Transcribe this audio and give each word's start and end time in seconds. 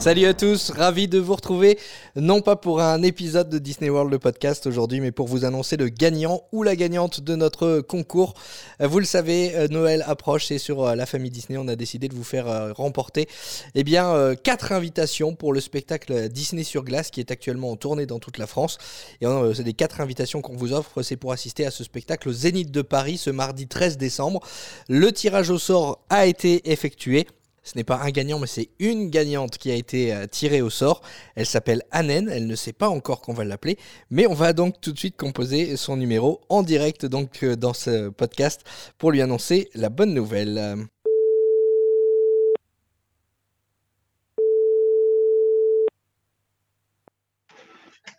Salut 0.00 0.24
à 0.24 0.32
tous, 0.32 0.70
ravi 0.70 1.08
de 1.08 1.18
vous 1.18 1.34
retrouver, 1.34 1.78
non 2.16 2.40
pas 2.40 2.56
pour 2.56 2.80
un 2.80 3.02
épisode 3.02 3.50
de 3.50 3.58
Disney 3.58 3.90
World 3.90 4.10
le 4.10 4.18
podcast 4.18 4.66
aujourd'hui, 4.66 4.98
mais 4.98 5.12
pour 5.12 5.28
vous 5.28 5.44
annoncer 5.44 5.76
le 5.76 5.90
gagnant 5.90 6.40
ou 6.52 6.62
la 6.62 6.74
gagnante 6.74 7.20
de 7.20 7.36
notre 7.36 7.82
concours. 7.82 8.32
Euh, 8.80 8.88
Vous 8.88 8.98
le 8.98 9.04
savez, 9.04 9.54
euh, 9.54 9.68
Noël 9.68 10.02
approche 10.06 10.50
et 10.52 10.58
sur 10.58 10.84
euh, 10.84 10.94
la 10.94 11.04
famille 11.04 11.30
Disney, 11.30 11.58
on 11.58 11.68
a 11.68 11.76
décidé 11.76 12.08
de 12.08 12.14
vous 12.14 12.24
faire 12.24 12.74
remporter 12.74 13.28
eh 13.74 13.84
bien, 13.84 14.34
quatre 14.42 14.72
invitations 14.72 15.34
pour 15.34 15.52
le 15.52 15.60
spectacle 15.60 16.30
Disney 16.30 16.64
sur 16.64 16.82
glace 16.82 17.10
qui 17.10 17.20
est 17.20 17.30
actuellement 17.30 17.70
en 17.70 17.76
tournée 17.76 18.06
dans 18.06 18.20
toute 18.20 18.38
la 18.38 18.46
France. 18.46 18.78
Et 19.20 19.26
c'est 19.54 19.64
des 19.64 19.74
quatre 19.74 20.00
invitations 20.00 20.40
qu'on 20.40 20.56
vous 20.56 20.72
offre, 20.72 21.02
c'est 21.02 21.16
pour 21.16 21.32
assister 21.32 21.66
à 21.66 21.70
ce 21.70 21.84
spectacle 21.84 22.30
au 22.30 22.32
Zénith 22.32 22.70
de 22.70 22.80
Paris 22.80 23.18
ce 23.18 23.28
mardi 23.28 23.68
13 23.68 23.98
décembre. 23.98 24.40
Le 24.88 25.12
tirage 25.12 25.50
au 25.50 25.58
sort 25.58 26.00
a 26.08 26.24
été 26.24 26.72
effectué. 26.72 27.26
Ce 27.70 27.78
n'est 27.78 27.84
pas 27.84 28.00
un 28.02 28.10
gagnant, 28.10 28.40
mais 28.40 28.48
c'est 28.48 28.68
une 28.80 29.10
gagnante 29.10 29.56
qui 29.56 29.70
a 29.70 29.76
été 29.76 30.12
euh, 30.12 30.26
tirée 30.26 30.60
au 30.60 30.70
sort. 30.70 31.02
Elle 31.36 31.46
s'appelle 31.46 31.84
Anen, 31.92 32.28
elle 32.28 32.48
ne 32.48 32.56
sait 32.56 32.72
pas 32.72 32.88
encore 32.88 33.20
qu'on 33.20 33.32
va 33.32 33.44
l'appeler, 33.44 33.78
mais 34.10 34.26
on 34.26 34.34
va 34.34 34.52
donc 34.52 34.80
tout 34.80 34.90
de 34.90 34.98
suite 34.98 35.16
composer 35.16 35.76
son 35.76 35.96
numéro 35.96 36.40
en 36.48 36.64
direct 36.64 37.06
donc 37.06 37.44
euh, 37.44 37.54
dans 37.54 37.72
ce 37.72 38.08
podcast 38.08 38.64
pour 38.98 39.12
lui 39.12 39.22
annoncer 39.22 39.70
la 39.74 39.88
bonne 39.88 40.12
nouvelle. 40.12 40.88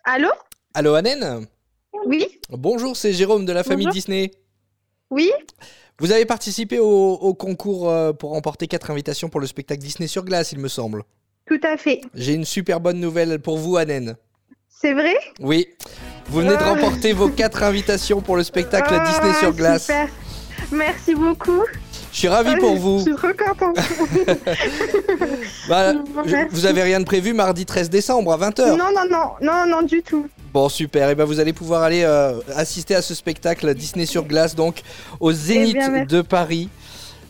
Allô? 0.04 0.30
Allô 0.72 0.94
Anen? 0.94 1.46
Oui 2.06 2.40
Bonjour, 2.48 2.96
c'est 2.96 3.12
Jérôme 3.12 3.44
de 3.44 3.52
la 3.52 3.64
famille 3.64 3.84
Bonjour. 3.84 3.92
Disney. 3.92 4.30
Oui 5.10 5.30
Vous 6.02 6.10
avez 6.10 6.26
participé 6.26 6.80
au, 6.80 6.84
au 7.12 7.32
concours 7.32 7.88
euh, 7.88 8.12
pour 8.12 8.30
remporter 8.32 8.66
quatre 8.66 8.90
invitations 8.90 9.28
pour 9.28 9.40
le 9.40 9.46
spectacle 9.46 9.80
Disney 9.80 10.08
sur 10.08 10.24
glace, 10.24 10.50
il 10.50 10.58
me 10.58 10.66
semble. 10.66 11.04
Tout 11.46 11.60
à 11.62 11.76
fait. 11.76 12.00
J'ai 12.12 12.34
une 12.34 12.44
super 12.44 12.80
bonne 12.80 12.98
nouvelle 12.98 13.38
pour 13.38 13.56
vous, 13.56 13.76
Anen. 13.76 14.16
C'est 14.68 14.94
vrai? 14.94 15.14
Oui, 15.38 15.68
vous 16.26 16.40
venez 16.40 16.50
de 16.50 16.56
Ah. 16.60 16.70
remporter 16.74 17.12
vos 17.12 17.28
quatre 17.28 17.62
invitations 17.62 18.20
pour 18.20 18.36
le 18.36 18.42
spectacle 18.42 18.92
Ah, 19.00 19.08
Disney 19.08 19.32
sur 19.34 19.52
glace. 19.52 19.82
Super. 19.82 20.08
Merci 20.72 21.14
beaucoup. 21.14 21.62
Je 22.12 22.18
suis 22.18 22.28
ravi 22.28 22.56
pour 22.56 22.74
Je 22.74 22.80
vous. 22.80 23.00
suis 23.00 23.14
trop 23.14 23.28
contente. 23.38 23.78
Bah, 25.68 25.92
je- 26.26 26.48
vous 26.50 26.66
avez 26.66 26.82
rien 26.82 26.98
de 26.98 27.04
prévu 27.04 27.32
mardi 27.32 27.64
13 27.64 27.88
décembre 27.90 28.32
à 28.32 28.36
20h 28.38 28.70
non, 28.70 28.76
non, 28.92 29.04
non, 29.08 29.30
non, 29.40 29.66
non, 29.68 29.82
du 29.82 30.02
tout. 30.02 30.26
Bon, 30.52 30.68
super. 30.68 31.08
Et 31.10 31.14
ben 31.14 31.24
vous 31.24 31.40
allez 31.40 31.52
pouvoir 31.52 31.82
aller 31.82 32.02
euh, 32.04 32.34
assister 32.56 32.94
à 32.94 33.02
ce 33.02 33.14
spectacle 33.14 33.72
Disney 33.74 34.04
sur 34.06 34.24
glace, 34.24 34.54
donc 34.54 34.82
au 35.20 35.32
Zénith 35.32 35.70
Eh 35.70 35.78
bien, 35.78 35.88
merci. 35.90 36.14
de 36.14 36.20
Paris. 36.22 36.68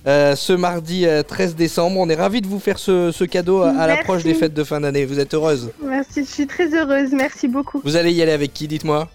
euh, 0.09 0.35
ce 0.35 0.53
mardi 0.53 1.07
euh, 1.07 1.23
13 1.23 1.55
décembre, 1.55 2.01
on 2.01 2.09
est 2.09 2.17
ravis 2.17 2.41
de 2.41 2.49
vous 2.49 2.59
faire 2.59 2.79
ce, 2.81 3.13
ce 3.13 3.23
cadeau 3.25 3.63
à, 3.63 3.71
à 3.71 3.87
l'approche 3.87 4.25
des 4.25 4.35
fêtes 4.35 4.55
de 4.55 4.65
fin 4.65 4.81
d'année. 4.81 5.05
Vous 5.05 5.21
êtes 5.21 5.35
heureuse 5.35 5.71
Merci, 5.85 6.25
je 6.25 6.31
suis 6.31 6.47
très 6.49 6.75
heureuse. 6.75 7.11
Merci 7.13 7.47
beaucoup. 7.47 7.81
Vous 7.85 7.95
allez 7.97 8.11
y 8.13 8.21
aller 8.23 8.33
avec 8.33 8.53
qui 8.53 8.67
Dites-moi? 8.67 9.09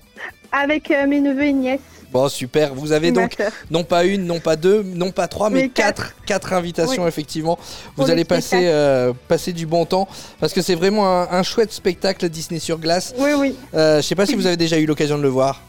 Avec 0.53 0.89
euh, 0.91 1.05
mes 1.05 1.19
neveux 1.19 1.43
et 1.43 1.51
nièces. 1.53 1.81
Bon, 2.11 2.29
super. 2.29 2.73
Vous 2.73 2.91
avez 2.93 3.11
donc 3.11 3.35
non 3.69 3.83
pas 3.83 4.05
une, 4.05 4.25
non 4.25 4.39
pas 4.39 4.55
deux, 4.55 4.81
non 4.83 5.11
pas 5.11 5.27
trois, 5.27 5.49
mais, 5.49 5.63
Mais 5.63 5.69
quatre, 5.69 6.13
quatre 6.25 6.53
invitations 6.53 7.07
effectivement. 7.07 7.57
Vous 7.95 8.03
Pour 8.03 8.09
allez 8.09 8.23
passer, 8.25 8.67
euh, 8.67 9.13
passer 9.27 9.53
du 9.53 9.65
bon 9.65 9.85
temps 9.85 10.07
parce 10.39 10.53
que 10.53 10.61
c'est 10.61 10.75
vraiment 10.75 11.07
un, 11.07 11.27
un 11.31 11.43
chouette 11.43 11.73
spectacle 11.73 12.27
Disney 12.29 12.59
sur 12.59 12.79
glace. 12.79 13.13
Oui, 13.17 13.31
oui. 13.37 13.55
Euh, 13.73 13.97
je 13.97 14.07
sais 14.07 14.15
pas 14.15 14.25
si 14.25 14.35
vous 14.35 14.47
avez 14.47 14.57
déjà 14.57 14.77
eu 14.77 14.85
l'occasion 14.85 15.17
de 15.17 15.23
le 15.23 15.29
voir. 15.29 15.61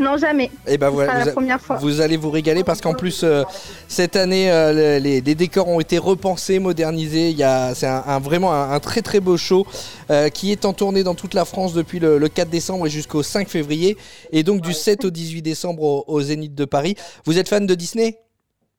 Non, 0.00 0.16
jamais. 0.16 0.50
Et 0.66 0.78
ben 0.78 0.88
Ce 0.88 0.92
voilà, 0.92 1.18
vous, 1.20 1.26
la 1.26 1.32
première 1.32 1.60
fois. 1.60 1.76
vous 1.76 2.00
allez 2.00 2.16
vous 2.16 2.30
régaler 2.30 2.64
parce 2.64 2.80
qu'en 2.80 2.94
plus 2.94 3.22
euh, 3.22 3.44
cette 3.86 4.16
année 4.16 4.50
euh, 4.50 4.72
le- 4.98 5.02
les, 5.02 5.20
les 5.20 5.34
décors 5.34 5.68
ont 5.68 5.78
été 5.78 5.98
repensés, 5.98 6.58
modernisés. 6.58 7.34
C'est 7.74 7.86
un, 7.86 8.02
un- 8.06 8.18
vraiment 8.18 8.52
un, 8.52 8.72
un 8.72 8.80
très 8.80 9.02
très 9.02 9.20
beau 9.20 9.36
show 9.36 9.66
euh, 10.10 10.28
qui 10.30 10.52
est 10.52 10.64
en 10.64 10.72
tournée 10.72 11.02
dans 11.02 11.14
toute 11.14 11.34
la 11.34 11.44
France 11.44 11.74
depuis 11.74 11.98
le, 11.98 12.18
le 12.18 12.28
4 12.28 12.48
décembre 12.48 12.86
et 12.86 12.90
jusqu'au 12.90 13.22
5 13.22 13.48
février 13.48 13.96
et 14.32 14.42
donc 14.42 14.62
du 14.62 14.72
7 14.72 15.04
au 15.04 15.10
18 15.10 15.42
décembre 15.42 15.82
au, 15.82 16.04
au 16.06 16.20
Zénith 16.22 16.54
de 16.54 16.64
Paris. 16.64 16.94
Vous 17.26 17.38
êtes 17.38 17.48
fan 17.48 17.66
de 17.66 17.74
Disney? 17.74 18.18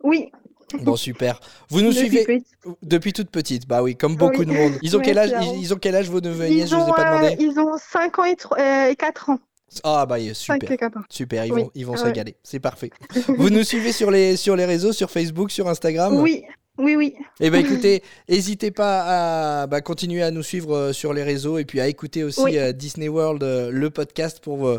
Oui. 0.04 0.32
Bon 0.82 0.96
super. 0.96 1.40
Vous 1.70 1.82
nous 1.82 1.90
depuis 1.94 2.08
suivez 2.10 2.44
depuis 2.82 3.12
toute 3.12 3.30
petite. 3.30 3.68
Bah 3.68 3.84
oui, 3.84 3.96
comme 3.98 4.16
beaucoup 4.16 4.40
Oui. 4.40 4.46
de 4.46 4.54
monde. 4.54 4.74
Ils 4.82 4.96
ont 4.96 5.02
quel 5.02 5.18
âge 5.18 5.32
ils, 5.42 5.62
ils 5.62 5.74
ont 5.74 5.78
quel 5.78 5.96
âge 5.96 6.10
vos 6.10 6.22
neveux 6.22 6.48
Ils 6.50 6.66
Je 6.66 6.74
vous 6.76 6.82
ai 6.82 6.90
ont, 6.90 6.94
pas 6.94 7.18
demandé. 7.20 7.36
ils 7.40 7.60
ont 7.60 7.74
5 7.78 8.20
ans 8.20 8.24
et, 8.26 8.38
euh, 8.58 8.90
et 8.90 8.96
4 8.96 9.32
ans. 9.32 9.40
Ah 9.84 10.06
bah 10.06 10.18
5 10.20 10.34
super. 10.36 10.72
et 10.72 10.78
4 10.78 10.98
ans. 10.98 11.02
Super, 11.10 11.46
ils 11.46 11.54
Oui. 11.54 11.62
vont, 11.64 11.72
ils 11.76 11.86
vont 11.86 11.96
se 11.96 12.02
ouais. 12.02 12.08
régaler. 12.10 12.36
C'est 12.44 12.60
parfait. 12.60 12.90
Vous 13.28 13.50
nous 13.50 13.64
suivez 13.64 13.92
sur 13.92 14.12
les, 14.12 14.36
sur 14.36 14.56
les 14.56 14.66
réseaux, 14.66 14.92
sur 14.94 15.10
Facebook, 15.10 15.52
sur 15.52 15.68
Instagram 15.70 16.16
Oui, 16.20 16.44
oui, 16.78 16.96
oui. 16.96 17.16
Eh 17.40 17.50
ben 17.50 17.60
écoutez, 17.66 18.02
n'hésitez 18.28 18.72
pas 18.72 19.62
à 19.64 19.68
bah, 19.68 19.82
continuer 19.82 20.24
à 20.24 20.32
nous 20.32 20.42
suivre 20.44 20.76
euh, 20.76 20.94
sur 20.94 21.14
les 21.14 21.22
réseaux 21.24 21.58
et 21.58 21.66
puis 21.66 21.80
à 21.80 21.88
écouter 21.88 22.24
aussi 22.24 22.42
Oui. 22.42 22.58
euh, 22.58 22.72
Disney 22.72 23.08
World, 23.08 23.44
euh, 23.44 23.70
le 23.72 23.90
podcast 23.90 24.40
pour, 24.42 24.70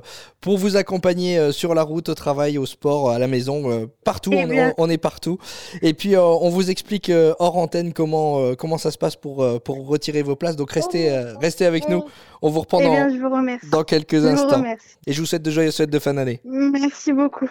pour 0.40 0.58
vous 0.58 0.76
accompagner 0.76 1.52
sur 1.52 1.74
la 1.74 1.82
route, 1.82 2.08
au 2.08 2.14
travail, 2.14 2.58
au 2.58 2.66
sport, 2.66 3.10
à 3.10 3.18
la 3.18 3.28
maison, 3.28 3.88
partout, 4.04 4.30
Eh 4.34 4.44
on, 4.44 4.48
bien. 4.48 4.74
on 4.78 4.90
est 4.90 4.98
partout. 4.98 5.38
Et 5.82 5.94
puis 5.94 6.16
on 6.16 6.48
vous 6.50 6.70
explique 6.70 7.10
hors 7.38 7.56
antenne 7.56 7.92
comment, 7.92 8.54
comment 8.56 8.78
ça 8.78 8.90
se 8.90 8.98
passe 8.98 9.16
pour, 9.16 9.46
pour 9.62 9.86
retirer 9.86 10.22
vos 10.22 10.34
places. 10.36 10.56
Donc 10.56 10.72
restez, 10.72 11.10
euh, 11.10 11.36
restez 11.38 11.64
avec 11.66 11.88
nous, 11.88 12.04
on 12.42 12.50
vous 12.50 12.60
reprend 12.60 12.78
Eh 12.80 12.84
dans, 12.84 12.92
bien, 12.92 13.14
je 13.14 13.20
vous 13.20 13.30
remercie. 13.30 13.68
dans 13.70 13.84
quelques 13.84 14.16
Je 14.16 14.20
vous 14.20 14.26
instants. 14.28 14.56
remercie. 14.58 14.86
Et 15.06 15.12
je 15.12 15.20
vous 15.20 15.26
souhaite 15.26 15.42
de 15.42 15.50
joyeuses 15.50 15.76
fêtes 15.76 15.90
de 15.90 15.98
fin 15.98 16.14
d'année. 16.14 16.40
Merci 16.44 17.12
beaucoup. 17.12 17.48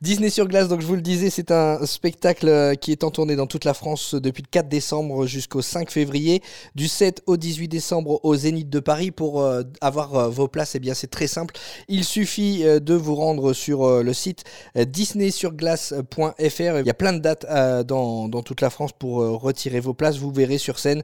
Disney 0.00 0.30
sur 0.30 0.46
glace, 0.48 0.68
donc 0.68 0.80
je 0.80 0.86
vous 0.86 0.94
le 0.94 1.00
disais, 1.02 1.30
c'est 1.30 1.50
un 1.50 1.84
spectacle 1.84 2.48
euh, 2.48 2.74
qui 2.74 2.92
est 2.92 3.04
en 3.04 3.10
tournée 3.10 3.36
dans 3.36 3.46
toute 3.46 3.64
la 3.64 3.74
France 3.74 4.14
euh, 4.14 4.20
depuis 4.20 4.42
le 4.42 4.48
4 4.50 4.68
décembre 4.68 5.26
jusqu'au 5.26 5.62
5 5.62 5.90
février, 5.90 6.42
du 6.74 6.88
7 6.88 7.22
au 7.26 7.36
18 7.36 7.68
décembre 7.68 8.20
au 8.24 8.34
Zénith 8.36 8.70
de 8.70 8.80
Paris. 8.80 9.10
Pour 9.10 9.42
euh, 9.42 9.62
avoir 9.80 10.14
euh, 10.14 10.28
vos 10.28 10.48
places, 10.48 10.74
eh 10.74 10.78
bien 10.78 10.94
c'est 10.94 11.10
très 11.10 11.26
simple. 11.26 11.54
Il 11.88 12.04
suffit 12.04 12.62
euh, 12.64 12.80
de 12.80 12.94
vous 12.94 13.14
rendre 13.14 13.52
sur 13.52 14.02
le 14.02 14.12
site 14.12 14.44
disneysurglace.fr. 14.76 16.78
Il 16.80 16.86
y 16.86 16.90
a 16.90 16.94
plein 16.94 17.12
de 17.12 17.18
dates 17.18 17.46
dans, 17.86 18.28
dans 18.28 18.42
toute 18.42 18.60
la 18.60 18.70
France 18.70 18.90
pour 18.98 19.16
retirer 19.40 19.80
vos 19.80 19.94
places. 19.94 20.16
Vous 20.18 20.30
verrez 20.30 20.58
sur 20.58 20.78
scène 20.78 21.02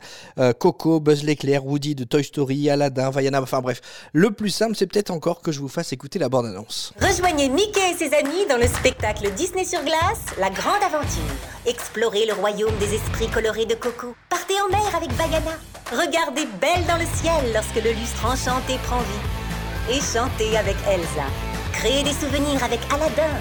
Coco, 0.59 1.01
Buzz 1.01 1.25
l'éclair, 1.25 1.67
Woody 1.67 1.95
de 1.95 2.05
Toy 2.05 2.25
Story, 2.25 2.69
Aladdin, 2.71 3.11
Enfin 3.43 3.61
bref, 3.61 3.81
le 4.13 4.31
plus 4.31 4.51
simple, 4.51 4.75
c'est 4.77 4.87
peut-être 4.87 5.11
encore 5.11 5.41
que 5.41 5.53
je 5.53 5.61
vous 5.61 5.69
fasse 5.69 5.93
écouter 5.93 6.19
la 6.19 6.29
bande-annonce. 6.29 6.93
Rejoignez 7.01 7.49
Mickey 7.49 7.93
et 7.93 7.95
ses 7.95 8.15
amis 8.15 8.47
dans 8.49 8.57
le 8.57 8.67
spectacle 8.67 9.31
Disney 9.33 9.65
sur 9.65 9.83
glace, 9.83 10.25
La 10.39 10.51
Grande 10.51 10.83
Aventure. 10.83 11.35
Explorez 11.67 12.27
le 12.27 12.35
royaume 12.35 12.77
des 12.79 12.95
esprits 12.95 13.29
colorés 13.29 13.67
de 13.67 13.75
Coco. 13.75 14.15
Partez 14.29 14.55
en 14.61 14.69
mer 14.69 14.95
avec 14.97 15.11
Vaiana. 15.13 15.57
Regardez 15.91 16.47
Belle 16.61 16.85
dans 16.87 16.99
le 16.99 17.07
ciel 17.17 17.53
lorsque 17.55 17.83
le 17.83 17.93
lustre 17.93 18.27
enchanté 18.27 18.79
prend 18.85 19.01
vie. 19.01 19.97
Et 19.97 20.01
chantez 20.01 20.57
avec 20.57 20.77
Elsa. 20.89 21.27
Créez 21.73 22.03
des 22.03 22.13
souvenirs 22.13 22.63
avec 22.65 22.81
Aladdin, 22.93 23.37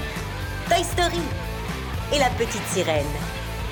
Toy 0.69 0.83
Story 0.83 1.23
et 2.13 2.19
la 2.19 2.29
petite 2.31 2.65
sirène. 2.73 3.05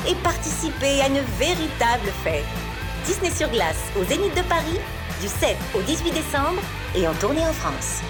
Et 0.08 0.16
participez 0.16 1.02
à 1.02 1.08
une 1.08 1.22
véritable 1.38 2.12
fête. 2.24 2.44
Disney 3.06 3.32
sur 3.32 3.50
glace 3.50 3.84
au 4.00 4.04
Zénith 4.06 4.36
de 4.36 4.42
Paris 4.44 4.80
du 5.24 5.30
7 5.30 5.56
au 5.74 5.82
18 5.82 6.12
décembre 6.12 6.62
et 6.94 7.08
en 7.08 7.14
tournée 7.14 7.48
en 7.48 7.54
France. 7.54 8.02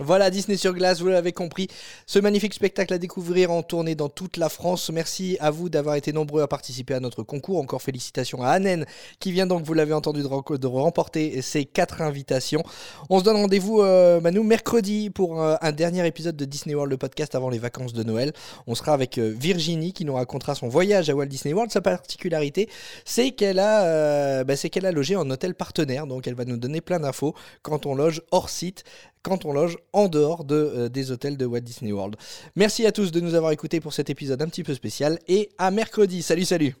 Voilà, 0.00 0.30
Disney 0.30 0.56
sur 0.56 0.74
glace, 0.74 1.00
vous 1.00 1.08
l'avez 1.08 1.32
compris. 1.32 1.66
Ce 2.06 2.20
magnifique 2.20 2.54
spectacle 2.54 2.94
à 2.94 2.98
découvrir 2.98 3.50
en 3.50 3.62
tournée 3.62 3.96
dans 3.96 4.08
toute 4.08 4.36
la 4.36 4.48
France. 4.48 4.90
Merci 4.90 5.36
à 5.40 5.50
vous 5.50 5.68
d'avoir 5.68 5.96
été 5.96 6.12
nombreux 6.12 6.42
à 6.42 6.46
participer 6.46 6.94
à 6.94 7.00
notre 7.00 7.24
concours. 7.24 7.58
Encore 7.58 7.82
félicitations 7.82 8.42
à 8.42 8.56
Annen 8.56 8.86
qui 9.18 9.32
vient 9.32 9.46
donc, 9.46 9.64
vous 9.64 9.74
l'avez 9.74 9.94
entendu, 9.94 10.22
de, 10.22 10.66
remporter 10.66 11.42
ces 11.42 11.64
quatre 11.64 12.00
invitations. 12.00 12.62
On 13.10 13.18
se 13.18 13.24
donne 13.24 13.36
rendez-vous, 13.36 13.80
euh, 13.80 14.20
Manu, 14.20 14.40
mercredi 14.40 15.10
pour 15.10 15.42
euh, 15.42 15.56
un 15.60 15.72
dernier 15.72 16.06
épisode 16.06 16.36
de 16.36 16.44
Disney 16.44 16.74
World, 16.74 16.92
le 16.92 16.96
podcast 16.96 17.34
avant 17.34 17.50
les 17.50 17.58
vacances 17.58 17.92
de 17.92 18.04
Noël. 18.04 18.32
On 18.68 18.76
sera 18.76 18.92
avec 18.92 19.18
euh, 19.18 19.34
Virginie 19.36 19.92
qui 19.92 20.04
nous 20.04 20.14
racontera 20.14 20.54
son 20.54 20.68
voyage 20.68 21.10
à 21.10 21.14
Walt 21.14 21.26
Disney 21.26 21.54
World. 21.54 21.72
Sa 21.72 21.80
particularité, 21.80 22.68
c'est 23.04 23.32
qu'elle 23.32 23.58
a, 23.58 23.84
euh, 23.84 24.44
bah, 24.44 24.56
c'est 24.56 24.70
qu'elle 24.70 24.86
a 24.86 24.92
logé 24.92 25.16
en 25.16 25.28
hôtel 25.28 25.54
partenaire. 25.54 26.06
Donc, 26.06 26.26
elle 26.28 26.34
va 26.34 26.44
nous 26.44 26.56
donner 26.56 26.80
plein 26.80 27.00
d'infos 27.00 27.34
quand 27.62 27.86
on 27.86 27.94
loge 27.94 28.22
hors 28.30 28.48
site 28.48 28.84
quand 29.22 29.44
on 29.44 29.52
loge 29.52 29.78
en 29.92 30.08
dehors 30.08 30.44
de, 30.44 30.54
euh, 30.54 30.88
des 30.88 31.10
hôtels 31.10 31.36
de 31.36 31.46
Walt 31.46 31.60
Disney 31.60 31.92
World. 31.92 32.16
Merci 32.56 32.86
à 32.86 32.92
tous 32.92 33.12
de 33.12 33.20
nous 33.20 33.34
avoir 33.34 33.52
écoutés 33.52 33.80
pour 33.80 33.92
cet 33.92 34.10
épisode 34.10 34.40
un 34.42 34.48
petit 34.48 34.64
peu 34.64 34.74
spécial 34.74 35.18
et 35.28 35.50
à 35.58 35.70
mercredi. 35.70 36.22
Salut, 36.22 36.44
salut 36.44 36.76